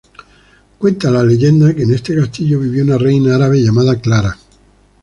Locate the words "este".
1.93-2.15